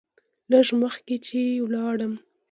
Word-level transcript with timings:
لږ 0.51 0.67
مخکې 0.81 1.15
چې 1.25 1.39
لاړم. 1.73 2.13